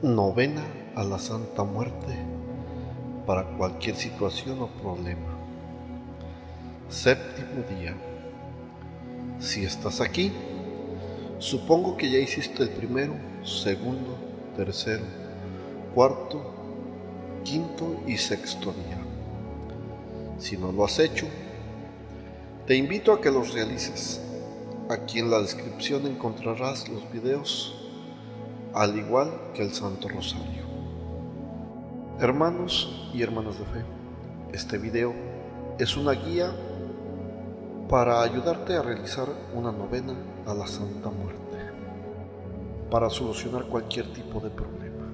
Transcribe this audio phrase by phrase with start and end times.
[0.00, 0.62] Novena
[0.94, 2.16] a la Santa Muerte
[3.26, 5.36] para cualquier situación o problema.
[6.88, 7.96] Séptimo día.
[9.40, 10.30] Si estás aquí,
[11.40, 14.16] supongo que ya hiciste el primero, segundo,
[14.56, 15.02] tercero,
[15.96, 16.48] cuarto,
[17.42, 18.98] quinto y sexto día.
[20.38, 21.26] Si no lo has hecho,
[22.68, 24.20] te invito a que los realices.
[24.88, 27.87] Aquí en la descripción encontrarás los videos
[28.78, 30.62] al igual que el Santo Rosario.
[32.20, 33.84] Hermanos y hermanas de fe,
[34.52, 35.12] este video
[35.80, 36.52] es una guía
[37.88, 40.14] para ayudarte a realizar una novena
[40.46, 41.58] a la Santa Muerte,
[42.88, 45.06] para solucionar cualquier tipo de problema.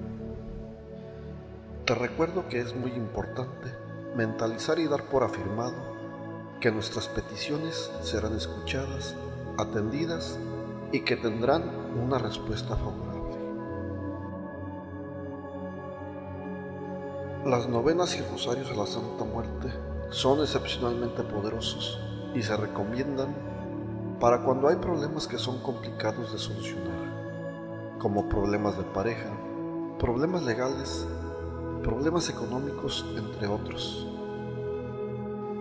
[1.85, 3.73] Te recuerdo que es muy importante
[4.15, 5.73] mentalizar y dar por afirmado
[6.61, 9.15] que nuestras peticiones serán escuchadas,
[9.57, 10.37] atendidas
[10.91, 11.63] y que tendrán
[11.99, 13.04] una respuesta favorable.
[17.45, 19.71] Las novenas y rosarios a la Santa Muerte
[20.09, 21.99] son excepcionalmente poderosos
[22.33, 23.35] y se recomiendan
[24.19, 29.29] para cuando hay problemas que son complicados de solucionar, como problemas de pareja,
[29.99, 31.05] problemas legales,
[31.83, 34.07] problemas económicos, entre otros.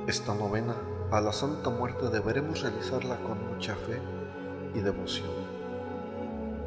[0.07, 0.77] Esta novena
[1.11, 4.01] a la Santa Muerte deberemos realizarla con mucha fe
[4.75, 5.29] y devoción.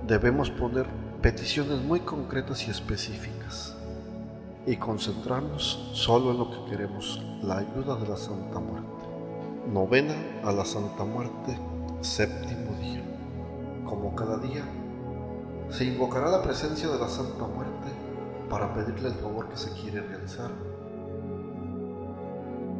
[0.06, 0.86] Debemos poner
[1.24, 3.77] peticiones muy concretas y específicas
[4.68, 9.06] y concentrarnos solo en lo que queremos, la ayuda de la Santa Muerte.
[9.72, 11.58] Novena a la Santa Muerte,
[12.02, 13.02] séptimo día.
[13.86, 14.66] Como cada día,
[15.70, 17.88] se invocará la presencia de la Santa Muerte
[18.50, 20.52] para pedirle el favor que se quiere realizar.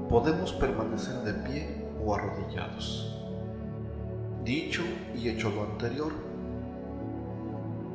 [0.10, 3.18] Podemos permanecer de pie o arrodillados.
[4.44, 4.82] Dicho
[5.16, 6.12] y hecho lo anterior,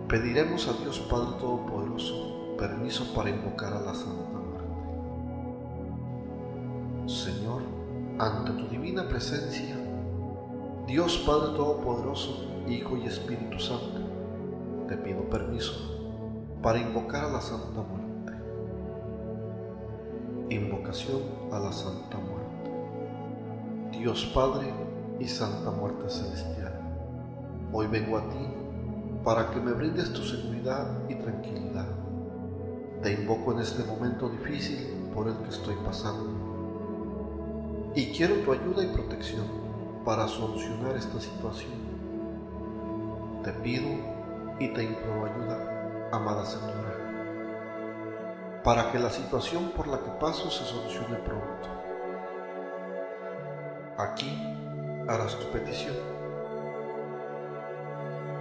[0.09, 4.63] pediremos a Dios Padre Todopoderoso permiso para invocar a la Santa Muerte.
[7.09, 7.63] Señor,
[8.21, 9.75] ante tu divina presencia,
[10.87, 13.99] Dios Padre Todopoderoso, Hijo y Espíritu Santo,
[14.87, 15.73] te pido permiso
[16.63, 18.33] para invocar a la Santa Muerte.
[20.55, 21.21] Invocación
[21.51, 22.71] a la Santa Muerte.
[23.99, 24.73] Dios Padre
[25.19, 26.79] y Santa Muerte Celestial,
[27.73, 28.47] hoy vengo a ti
[29.25, 32.02] para que me brindes tu seguridad y tranquilidad
[33.03, 36.31] te invoco en este momento difícil por el que estoy pasando.
[37.97, 39.45] Y quiero tu ayuda y protección
[40.05, 41.73] para solucionar esta situación.
[43.43, 43.89] Te pido
[44.61, 46.93] y te imploro ayuda, amada Señora,
[48.63, 51.69] para que la situación por la que paso se solucione pronto.
[53.99, 54.33] Aquí
[55.09, 55.97] harás tu petición.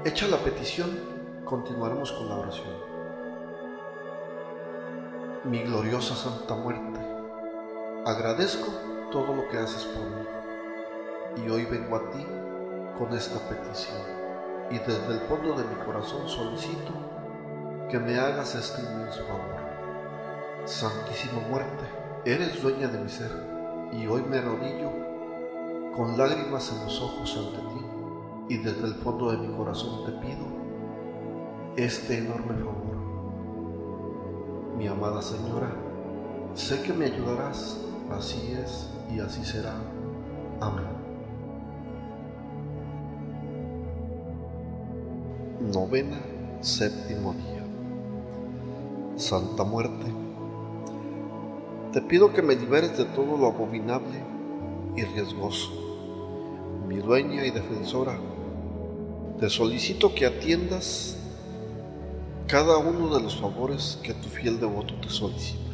[0.06, 1.00] Hecha la petición,
[1.46, 2.91] continuaremos con la oración
[5.44, 7.00] mi gloriosa Santa Muerte,
[8.06, 8.72] agradezco
[9.12, 12.24] todo lo que haces por mí y hoy vengo a ti
[12.96, 14.02] con esta petición
[14.70, 16.94] y desde el fondo de mi corazón solicito
[17.90, 19.62] que me hagas este inmenso favor.
[20.66, 21.86] Santísima Muerte,
[22.24, 23.32] eres dueña de mi ser
[23.94, 24.92] y hoy me arrodillo
[25.96, 30.12] con lágrimas en los ojos ante ti y desde el fondo de mi corazón te
[30.24, 30.46] pido
[31.78, 32.91] este enorme favor
[34.78, 35.72] mi amada Señora,
[36.56, 37.78] sé que me ayudarás,
[38.12, 39.74] así es y así será.
[40.60, 40.86] Amén.
[45.74, 46.18] Novena,
[46.62, 47.64] séptimo día.
[49.16, 50.12] Santa Muerte,
[51.94, 54.24] te pido que me liberes de todo lo abominable
[54.96, 55.72] y riesgoso.
[56.88, 58.18] Mi dueña y defensora,
[59.40, 61.18] te solicito que atiendas
[62.52, 65.72] cada uno de los favores que tu fiel devoto te solicita.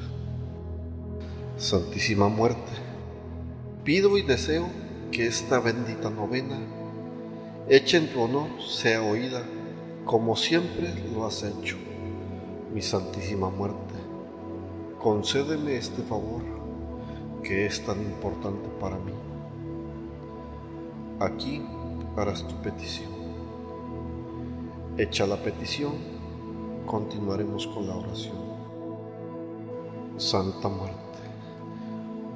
[1.57, 2.71] Santísima Muerte,
[3.83, 4.67] pido y deseo
[5.11, 6.59] que esta bendita novena,
[7.67, 9.41] hecha en tu honor, sea oída
[10.05, 11.77] como siempre lo has hecho.
[12.71, 13.95] Mi Santísima Muerte,
[14.99, 16.43] concédeme este favor
[17.41, 19.13] que es tan importante para mí.
[21.19, 21.63] Aquí
[22.15, 23.09] harás tu petición.
[24.99, 26.16] Hecha la petición,
[26.87, 28.37] continuaremos con la oración.
[30.15, 31.19] Santa Muerte,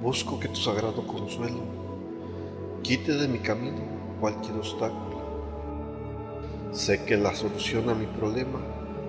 [0.04, 1.62] busco que tu sagrado consuelo
[2.84, 3.80] quite de mi camino
[4.20, 5.22] cualquier obstáculo.
[6.72, 8.60] Sé que la solución a mi problema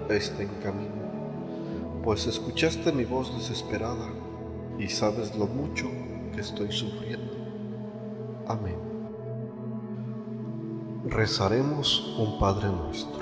[0.09, 4.09] está en camino, pues escuchaste mi voz desesperada
[4.79, 5.91] y sabes lo mucho
[6.33, 7.33] que estoy sufriendo.
[8.47, 8.77] Amén.
[11.05, 13.22] Rezaremos un Padre nuestro.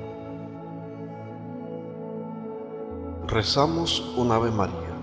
[3.31, 4.93] Rezamos un Ave María.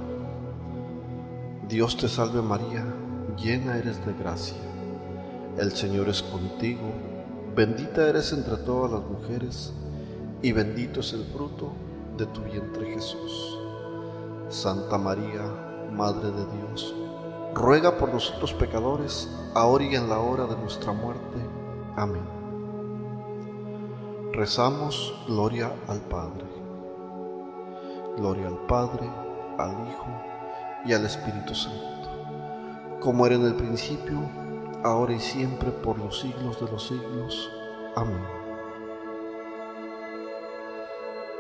[1.67, 2.85] Dios te salve María,
[3.39, 4.59] llena eres de gracia.
[5.57, 6.93] El Señor es contigo,
[7.57, 9.73] bendita eres entre todas las mujeres
[10.43, 11.73] y bendito es el fruto
[12.19, 13.59] de tu vientre Jesús.
[14.51, 16.95] Santa María, Madre de Dios,
[17.55, 21.39] ruega por nosotros pecadores, ahora y en la hora de nuestra muerte.
[21.97, 22.29] Amén.
[24.35, 26.58] Rezamos gloria al Padre.
[28.19, 29.09] Gloria al Padre,
[29.59, 30.09] al Hijo
[30.85, 32.11] y al Espíritu Santo,
[33.01, 34.19] como era en el principio,
[34.83, 37.49] ahora y siempre, por los siglos de los siglos.
[37.95, 38.21] Amén.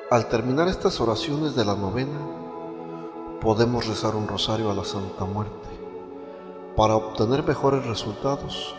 [0.09, 2.21] Al terminar estas oraciones de la novena,
[3.41, 5.69] podemos rezar un rosario a la Santa Muerte
[6.77, 8.73] para obtener mejores resultados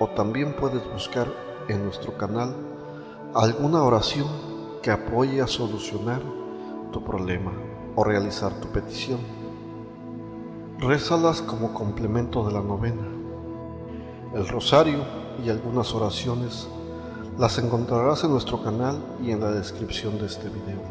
[0.00, 1.28] o también puedes buscar
[1.68, 2.52] en nuestro canal
[3.32, 4.26] alguna oración
[4.82, 6.20] que apoye a solucionar
[6.94, 7.50] tu problema
[7.96, 9.18] o realizar tu petición.
[10.78, 13.02] Rézalas como complemento de la novena.
[14.32, 14.98] El rosario
[15.44, 16.68] y algunas oraciones
[17.36, 20.82] las encontrarás en nuestro canal y en la descripción de este video.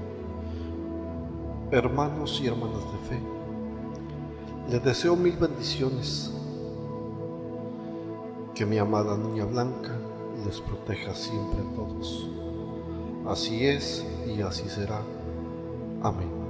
[1.71, 3.23] Hermanos y hermanas de fe,
[4.69, 6.33] les deseo mil bendiciones.
[8.53, 9.97] Que mi amada niña blanca
[10.45, 12.27] les proteja siempre a todos.
[13.25, 14.99] Así es y así será.
[16.03, 16.42] Amén.